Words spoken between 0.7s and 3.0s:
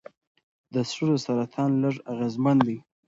د سږو سرطان لږ اغېزمن دی.